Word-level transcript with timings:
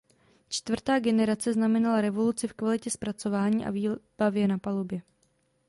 Čtvrtá 0.49 0.99
generace 0.99 1.53
znamenala 1.53 2.01
revoluci 2.01 2.47
v 2.47 2.53
kvalitě 2.53 2.91
zpracování 2.91 3.65
a 3.65 3.71
výbavě 3.71 4.47
na 4.47 4.57
palubě. 4.57 5.01